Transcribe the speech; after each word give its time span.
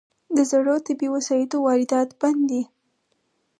د 0.35 0.37
زړو 0.51 0.75
طبي 0.85 1.07
وسایلو 1.15 1.57
واردات 1.65 2.09
بند 2.21 2.41
دي؟ 2.49 2.61